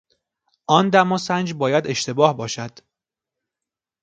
آن 0.67 0.89
دماسنج 0.89 1.53
باید 1.53 1.87
اشتباه 1.87 2.37
باشد. 2.37 2.79